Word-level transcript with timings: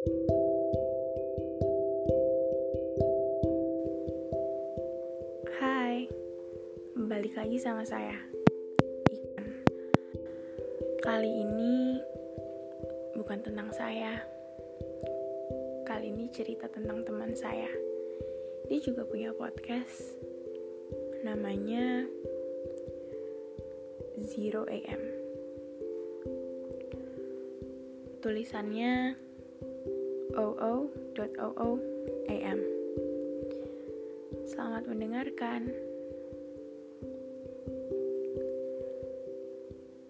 Hai, 0.00 0.08
balik 6.96 7.36
lagi 7.36 7.60
sama 7.60 7.84
saya, 7.84 8.16
Ikan. 9.12 9.60
Kali 11.04 11.28
ini 11.28 12.00
bukan 13.12 13.44
tentang 13.44 13.68
saya. 13.76 14.24
Kali 15.84 16.16
ini 16.16 16.32
cerita 16.32 16.64
tentang 16.72 17.04
teman 17.04 17.36
saya. 17.36 17.68
Dia 18.72 18.80
juga 18.80 19.04
punya 19.04 19.36
podcast, 19.36 20.16
namanya 21.28 22.08
Zero 24.16 24.64
AM. 24.64 25.02
Tulisannya 28.24 29.28
oo.oo.am. 30.36 31.80
Selamat 34.46 34.84
mendengarkan. 34.86 35.70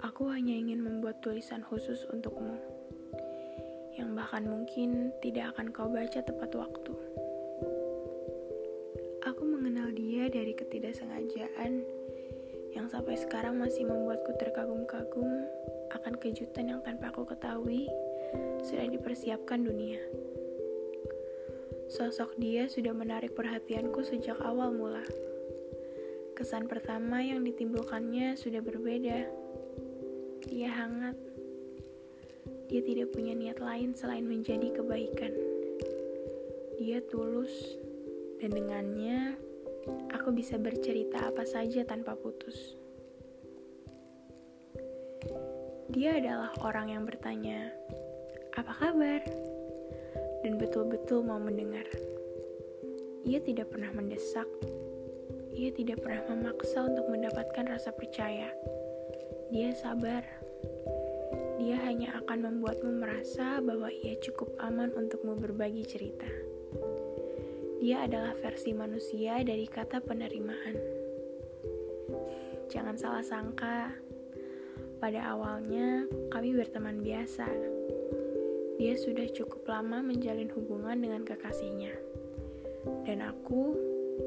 Aku 0.00 0.32
hanya 0.32 0.56
ingin 0.56 0.80
membuat 0.80 1.20
tulisan 1.20 1.60
khusus 1.60 2.08
untukmu, 2.08 2.56
yang 4.00 4.16
bahkan 4.16 4.48
mungkin 4.48 5.12
tidak 5.20 5.52
akan 5.56 5.68
kau 5.74 5.88
baca 5.92 6.24
tepat 6.24 6.50
waktu. 6.56 6.94
Aku 9.26 9.42
mengenal 9.44 9.92
dia 9.92 10.32
dari 10.32 10.56
ketidaksengajaan 10.56 11.72
yang 12.72 12.86
sampai 12.88 13.16
sekarang 13.20 13.60
masih 13.60 13.84
membuatku 13.84 14.32
terkagum-kagum 14.40 15.28
akan 15.92 16.14
kejutan 16.20 16.72
yang 16.72 16.80
tanpa 16.84 17.08
aku 17.12 17.24
ketahui 17.28 17.88
sudah 18.64 18.86
dipersiapkan 18.90 19.62
dunia. 19.62 20.02
Sosok 21.86 22.34
dia 22.36 22.66
sudah 22.66 22.90
menarik 22.90 23.32
perhatianku 23.38 24.02
sejak 24.02 24.36
awal 24.42 24.74
mula. 24.74 25.06
Kesan 26.34 26.66
pertama 26.66 27.22
yang 27.22 27.46
ditimbulkannya 27.46 28.34
sudah 28.34 28.60
berbeda. 28.60 29.30
Dia 30.50 30.70
hangat. 30.74 31.16
Dia 32.66 32.82
tidak 32.82 33.14
punya 33.14 33.32
niat 33.32 33.62
lain 33.62 33.94
selain 33.94 34.26
menjadi 34.26 34.74
kebaikan. 34.74 35.32
Dia 36.76 37.00
tulus, 37.06 37.78
dan 38.42 38.52
dengannya 38.52 39.38
aku 40.12 40.34
bisa 40.34 40.58
bercerita 40.60 41.30
apa 41.30 41.46
saja 41.46 41.86
tanpa 41.86 42.18
putus. 42.18 42.74
Dia 45.94 46.20
adalah 46.20 46.52
orang 46.60 46.92
yang 46.92 47.08
bertanya, 47.08 47.72
"Apa 48.56 48.72
kabar?" 48.72 49.22
dan 50.46 50.62
betul-betul 50.62 51.26
mau 51.26 51.42
mendengar. 51.42 51.82
Ia 53.26 53.42
tidak 53.42 53.74
pernah 53.74 53.90
mendesak, 53.90 54.46
ia 55.50 55.74
tidak 55.74 56.04
pernah 56.06 56.22
memaksa 56.30 56.86
untuk 56.86 57.10
mendapatkan 57.10 57.66
rasa 57.66 57.90
percaya. 57.90 58.46
Dia 59.50 59.74
sabar. 59.74 60.22
Dia 61.58 61.82
hanya 61.82 62.14
akan 62.22 62.38
membuatmu 62.46 63.02
merasa 63.02 63.58
bahwa 63.58 63.90
ia 63.90 64.14
cukup 64.22 64.54
aman 64.62 64.94
untukmu 64.94 65.34
berbagi 65.34 65.82
cerita. 65.82 66.30
Dia 67.82 68.06
adalah 68.06 68.38
versi 68.38 68.70
manusia 68.70 69.42
dari 69.42 69.66
kata 69.66 69.98
penerimaan. 69.98 70.78
Jangan 72.70 72.94
salah 72.94 73.24
sangka, 73.26 73.90
pada 75.02 75.34
awalnya 75.34 76.06
kami 76.30 76.54
berteman 76.54 77.02
biasa 77.02 77.75
dia 78.76 78.92
sudah 78.92 79.24
cukup 79.32 79.64
lama 79.64 80.04
menjalin 80.04 80.52
hubungan 80.52 81.00
dengan 81.00 81.24
kekasihnya. 81.24 81.96
Dan 83.08 83.24
aku 83.24 83.72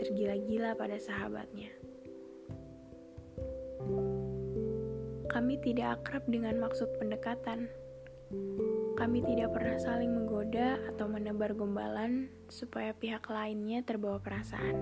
tergila-gila 0.00 0.72
pada 0.72 0.96
sahabatnya. 0.96 1.68
Kami 5.30 5.60
tidak 5.60 6.00
akrab 6.00 6.24
dengan 6.26 6.56
maksud 6.56 6.88
pendekatan. 6.96 7.68
Kami 8.96 9.20
tidak 9.28 9.52
pernah 9.52 9.76
saling 9.76 10.08
menggoda 10.08 10.80
atau 10.88 11.06
menebar 11.06 11.52
gombalan 11.52 12.32
supaya 12.48 12.96
pihak 12.96 13.28
lainnya 13.28 13.84
terbawa 13.84 14.18
perasaan. 14.24 14.76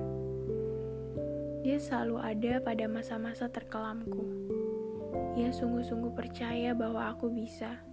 Dia 1.67 1.83
selalu 1.83 2.17
ada 2.23 2.53
pada 2.63 2.87
masa-masa 2.87 3.51
terkelamku. 3.51 4.23
Ia 5.35 5.51
sungguh-sungguh 5.51 6.15
percaya 6.15 6.73
bahwa 6.73 7.11
aku 7.11 7.29
bisa 7.29 7.88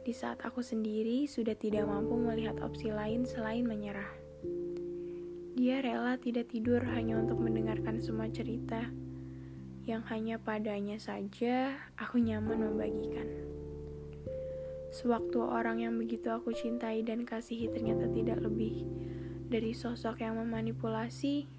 di 0.00 0.16
saat 0.16 0.40
aku 0.40 0.64
sendiri 0.64 1.28
sudah 1.28 1.52
tidak 1.52 1.84
mampu 1.84 2.16
melihat 2.16 2.56
opsi 2.64 2.88
lain 2.88 3.28
selain 3.28 3.68
menyerah. 3.68 4.08
Dia 5.60 5.84
rela 5.84 6.16
tidak 6.16 6.48
tidur 6.50 6.80
hanya 6.80 7.20
untuk 7.20 7.36
mendengarkan 7.42 8.00
semua 8.00 8.32
cerita 8.32 8.88
yang 9.84 10.00
hanya 10.08 10.40
padanya 10.40 10.96
saja 10.96 11.76
aku 12.00 12.16
nyaman 12.16 12.72
membagikan. 12.72 13.28
Sewaktu 14.90 15.38
orang 15.38 15.84
yang 15.84 15.94
begitu 16.00 16.32
aku 16.32 16.50
cintai 16.50 17.04
dan 17.04 17.22
kasihi 17.22 17.70
ternyata 17.70 18.10
tidak 18.10 18.42
lebih 18.42 18.88
dari 19.50 19.74
sosok 19.74 20.22
yang 20.22 20.38
memanipulasi, 20.38 21.50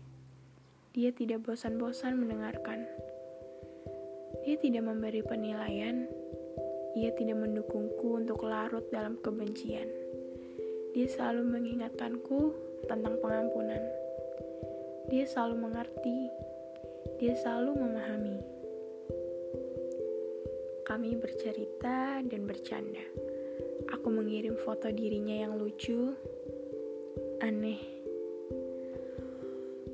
dia 0.96 1.12
tidak 1.12 1.44
bosan-bosan 1.44 2.16
mendengarkan. 2.16 2.88
Dia 4.48 4.56
tidak 4.56 4.88
memberi 4.88 5.20
penilaian, 5.28 6.08
ia 6.92 7.12
tidak 7.16 7.40
mendukungku 7.40 8.20
untuk 8.20 8.44
larut 8.44 8.84
dalam 8.92 9.16
kebencian. 9.24 9.88
Dia 10.92 11.08
selalu 11.08 11.48
mengingatkanku 11.48 12.40
tentang 12.84 13.16
pengampunan. 13.24 13.80
Dia 15.08 15.24
selalu 15.24 15.56
mengerti. 15.72 16.20
Dia 17.16 17.34
selalu 17.40 17.72
memahami. 17.80 18.38
Kami 20.84 21.16
bercerita 21.16 22.20
dan 22.20 22.42
bercanda. 22.44 23.06
Aku 23.96 24.12
mengirim 24.12 24.60
foto 24.60 24.92
dirinya 24.92 25.48
yang 25.48 25.56
lucu, 25.56 26.12
aneh. 27.40 27.80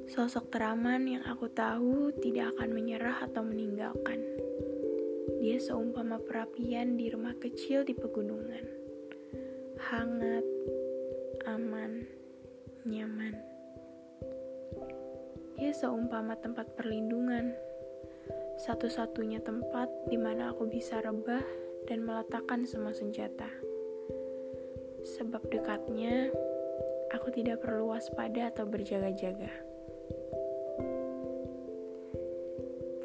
Sosok 0.10 0.50
teraman 0.50 1.06
yang 1.06 1.24
aku 1.30 1.46
tahu 1.54 2.10
tidak 2.18 2.58
akan 2.58 2.74
menyerah 2.74 3.22
atau 3.22 3.46
meninggalkan. 3.46 4.18
Dia 5.48 5.64
seumpama 5.64 6.20
perapian 6.20 7.00
di 7.00 7.08
rumah 7.08 7.32
kecil 7.40 7.88
di 7.88 7.96
pegunungan. 7.96 8.68
Hangat, 9.80 10.44
aman, 11.48 12.04
nyaman. 12.84 13.32
Dia 15.56 15.72
seumpama 15.72 16.36
tempat 16.36 16.76
perlindungan. 16.76 17.56
Satu-satunya 18.60 19.40
tempat 19.40 19.88
di 20.12 20.20
mana 20.20 20.52
aku 20.52 20.68
bisa 20.68 21.00
rebah 21.00 21.48
dan 21.88 22.04
meletakkan 22.04 22.68
semua 22.68 22.92
senjata. 22.92 23.48
Sebab 25.16 25.48
dekatnya, 25.48 26.28
aku 27.16 27.32
tidak 27.32 27.64
perlu 27.64 27.96
waspada 27.96 28.52
atau 28.52 28.68
berjaga-jaga. 28.68 29.56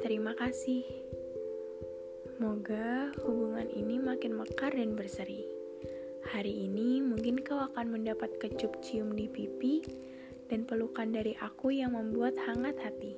Terima 0.03 0.35
kasih. 0.35 0.83
Semoga 2.43 3.07
hubungan 3.23 3.71
ini 3.71 4.03
makin 4.03 4.35
mekar 4.35 4.75
dan 4.75 4.99
berseri. 4.99 5.47
Hari 6.27 6.67
ini 6.67 6.99
mungkin 6.99 7.39
kau 7.39 7.55
akan 7.55 7.95
mendapat 7.95 8.35
kecup 8.35 8.83
cium 8.83 9.15
di 9.15 9.31
pipi 9.31 9.79
dan 10.51 10.67
pelukan 10.67 11.07
dari 11.07 11.39
aku 11.39 11.71
yang 11.71 11.95
membuat 11.95 12.35
hangat 12.43 12.75
hati. 12.83 13.15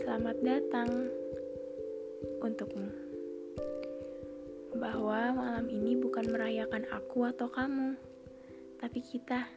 Selamat 0.00 0.40
datang 0.40 0.88
untukmu. 2.40 2.88
Bahwa 4.80 5.36
malam 5.36 5.68
ini 5.68 5.92
bukan 6.00 6.32
merayakan 6.32 6.88
aku 6.88 7.28
atau 7.28 7.52
kamu, 7.52 7.92
tapi 8.80 9.04
kita. 9.04 9.52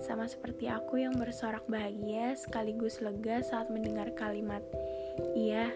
Sama 0.00 0.24
seperti 0.24 0.64
aku 0.64 1.04
yang 1.04 1.12
bersorak 1.12 1.68
bahagia 1.68 2.32
sekaligus 2.40 3.04
lega 3.04 3.44
saat 3.44 3.68
mendengar 3.68 4.16
kalimat, 4.16 4.64
"Iya, 5.36 5.68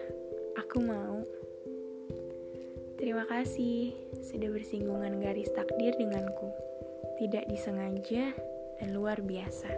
aku 0.57 0.81
mau." 0.81 1.44
Terima 3.05 3.21
kasih 3.29 3.93
sudah 4.17 4.49
bersinggungan 4.49 5.21
garis 5.21 5.53
takdir 5.53 5.93
denganku. 5.93 6.49
Tidak 7.21 7.45
disengaja 7.53 8.33
dan 8.81 8.97
luar 8.97 9.21
biasa. 9.21 9.69